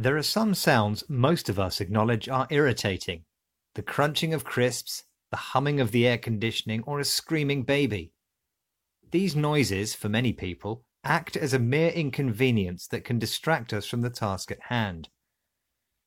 There 0.00 0.16
are 0.16 0.22
some 0.22 0.54
sounds 0.54 1.04
most 1.10 1.50
of 1.50 1.58
us 1.58 1.78
acknowledge 1.78 2.26
are 2.26 2.46
irritating. 2.48 3.26
The 3.74 3.82
crunching 3.82 4.32
of 4.32 4.44
crisps, 4.44 5.04
the 5.30 5.36
humming 5.36 5.78
of 5.78 5.92
the 5.92 6.06
air 6.06 6.16
conditioning, 6.16 6.82
or 6.86 7.00
a 7.00 7.04
screaming 7.04 7.64
baby. 7.64 8.14
These 9.10 9.36
noises, 9.36 9.94
for 9.94 10.08
many 10.08 10.32
people, 10.32 10.86
act 11.04 11.36
as 11.36 11.52
a 11.52 11.58
mere 11.58 11.90
inconvenience 11.90 12.86
that 12.86 13.04
can 13.04 13.18
distract 13.18 13.74
us 13.74 13.84
from 13.84 14.00
the 14.00 14.08
task 14.08 14.50
at 14.50 14.62
hand. 14.70 15.10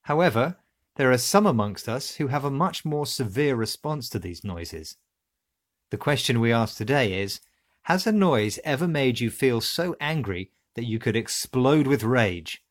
However, 0.02 0.58
there 0.96 1.12
are 1.12 1.18
some 1.20 1.46
amongst 1.46 1.88
us 1.88 2.16
who 2.16 2.30
have 2.30 2.46
a 2.46 2.50
much 2.50 2.84
more 2.84 3.06
severe 3.06 3.56
response 3.56 4.10
to 4.10 4.18
these 4.18 4.44
noises. 4.44 4.96
The 5.92 6.00
question 6.00 6.40
we 6.40 6.52
ask 6.52 6.78
today 6.78 7.22
is 7.22 7.42
Has 7.84 8.08
a 8.08 8.12
noise 8.12 8.58
ever 8.64 8.88
made 8.88 9.20
you 9.20 9.30
feel 9.30 9.62
so 9.62 9.96
angry 10.02 10.50
that 10.74 10.86
you 10.86 10.98
could 10.98 11.16
explode 11.16 11.86
with 11.86 12.04
rage? 12.04 12.64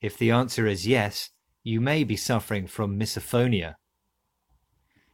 If 0.00 0.18
the 0.18 0.30
answer 0.30 0.66
is 0.66 0.86
yes, 0.86 1.30
you 1.62 1.80
may 1.80 2.04
be 2.04 2.16
suffering 2.16 2.66
from 2.66 2.98
misophonia. 2.98 3.74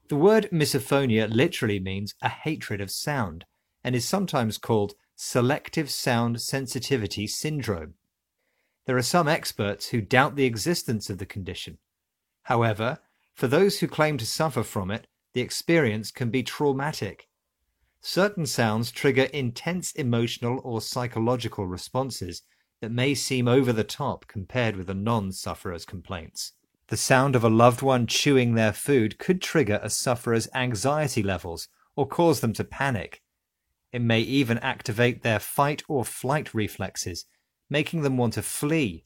The 0.09 0.17
word 0.17 0.49
misophonia 0.53 1.33
literally 1.33 1.81
means 1.81 2.15
a 2.21 2.29
hatred 2.29 2.81
of 2.81 2.91
sound 2.91 3.45
and 3.83 3.95
is 3.95 4.07
sometimes 4.07 4.59
called 4.59 4.95
selective 5.15 5.91
sound 5.91 6.41
sensitivity 6.41 7.27
syndrome. 7.27 7.95
There 8.87 8.97
are 8.97 9.03
some 9.03 9.29
experts 9.29 9.89
who 9.89 10.01
doubt 10.01 10.37
the 10.37 10.45
existence 10.45 11.09
of 11.09 11.19
the 11.19 11.27
condition. 11.27 11.79
However, 12.43 12.99
for 13.33 13.47
those 13.47 13.79
who 13.79 13.89
claim 13.89 14.19
to 14.19 14.27
suffer 14.27 14.63
from 14.63 14.91
it, 14.91 15.07
the 15.33 15.41
experience 15.41 16.11
can 16.11 16.31
be 16.31 16.43
traumatic. 16.43 17.29
Certain 18.01 18.47
sounds 18.47 18.91
trigger 18.91 19.25
intense 19.33 19.93
emotional 19.93 20.61
or 20.65 20.81
psychological 20.81 21.67
responses 21.67 22.43
that 22.83 22.91
may 22.91 23.15
seem 23.15 23.47
over 23.47 23.73
the 23.73 23.85
top 23.85 24.27
compared 24.27 24.75
with 24.77 24.91
a 24.91 24.95
non 24.95 25.31
sufferer's 25.31 25.85
complaints. 25.85 26.53
The 26.89 26.97
sound 26.97 27.37
of 27.37 27.45
a 27.45 27.49
loved 27.49 27.81
one 27.81 28.09
chewing 28.09 28.55
their 28.55 28.73
food 28.73 29.21
could 29.21 29.41
trigger 29.41 29.79
a 29.81 29.89
sufferer's 29.89 30.49
anxiety 30.53 31.23
levels 31.23 31.69
or 31.95 32.09
cause 32.09 32.41
them 32.41 32.53
to 32.55 32.65
panic. 32.65 33.23
It 33.93 34.03
may 34.03 34.21
even 34.21 34.59
activate 34.59 35.23
their 35.23 35.39
fight 35.39 35.85
or 35.87 36.05
flight 36.05 36.53
reflexes, 36.53 37.25
making 37.71 38.03
them 38.03 38.17
want 38.17 38.35
to 38.35 38.43
flee. 38.43 39.05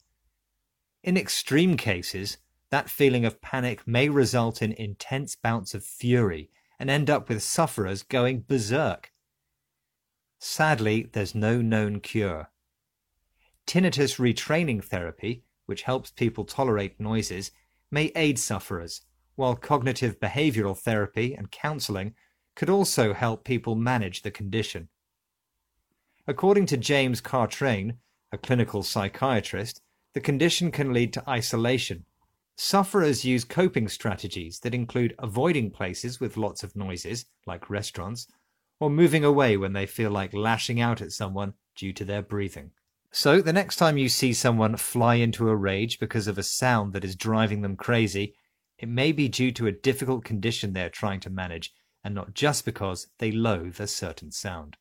In 1.03 1.15
extreme 1.15 1.77
cases, 1.77 2.37
that 2.71 2.89
feeling 2.89 3.25
of 3.25 3.41
panic 3.41 3.87
may 3.87 4.09
result 4.09 4.59
in 4.59 4.71
intense 4.71 5.35
bouts 5.35 5.75
of 5.75 5.83
fury 5.83 6.49
and 6.79 6.89
end 6.89 7.11
up 7.11 7.29
with 7.29 7.43
sufferers 7.43 8.01
going 8.01 8.43
berserk. 8.47 9.11
Sadly, 10.39 11.07
there's 11.13 11.35
no 11.35 11.61
known 11.61 11.99
cure. 11.99 12.49
Tinnitus 13.67 14.17
retraining 14.17 14.81
therapy, 14.81 15.43
which 15.65 15.83
helps 15.83 16.09
people 16.09 16.45
tolerate 16.45 16.99
noises, 16.99 17.51
may 17.91 18.11
aid 18.15 18.39
sufferers, 18.39 19.01
while 19.35 19.55
cognitive 19.55 20.19
behavioral 20.19 20.77
therapy 20.77 21.33
and 21.33 21.51
counseling 21.51 22.15
could 22.55 22.69
also 22.69 23.13
help 23.13 23.43
people 23.43 23.75
manage 23.75 24.21
the 24.21 24.31
condition. 24.31 24.87
According 26.25 26.65
to 26.67 26.77
James 26.77 27.21
Cartrain, 27.21 27.97
a 28.31 28.37
clinical 28.37 28.83
psychiatrist, 28.83 29.81
the 30.13 30.21
condition 30.21 30.71
can 30.71 30.93
lead 30.93 31.13
to 31.13 31.29
isolation. 31.29 32.05
Sufferers 32.55 33.23
use 33.23 33.43
coping 33.43 33.87
strategies 33.87 34.59
that 34.61 34.73
include 34.73 35.13
avoiding 35.19 35.71
places 35.71 36.19
with 36.19 36.37
lots 36.37 36.63
of 36.63 36.75
noises, 36.75 37.25
like 37.45 37.69
restaurants, 37.69 38.27
or 38.79 38.89
moving 38.89 39.23
away 39.23 39.57
when 39.57 39.73
they 39.73 39.85
feel 39.85 40.09
like 40.09 40.33
lashing 40.33 40.79
out 40.81 41.01
at 41.01 41.11
someone 41.11 41.53
due 41.75 41.93
to 41.93 42.05
their 42.05 42.21
breathing. 42.21 42.71
So, 43.11 43.41
the 43.41 43.53
next 43.53 43.77
time 43.77 43.97
you 43.97 44.09
see 44.09 44.33
someone 44.33 44.75
fly 44.75 45.15
into 45.15 45.49
a 45.49 45.55
rage 45.55 45.99
because 45.99 46.27
of 46.27 46.37
a 46.37 46.43
sound 46.43 46.93
that 46.93 47.03
is 47.03 47.15
driving 47.15 47.61
them 47.61 47.75
crazy, 47.75 48.35
it 48.77 48.89
may 48.89 49.11
be 49.11 49.27
due 49.27 49.51
to 49.53 49.67
a 49.67 49.71
difficult 49.71 50.23
condition 50.23 50.73
they're 50.73 50.89
trying 50.89 51.19
to 51.21 51.29
manage 51.29 51.73
and 52.03 52.13
not 52.13 52.33
just 52.33 52.63
because 52.63 53.07
they 53.19 53.31
loathe 53.31 53.79
a 53.79 53.87
certain 53.87 54.31
sound. 54.31 54.77